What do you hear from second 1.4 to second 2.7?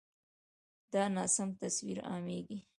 تصویر عامېږي.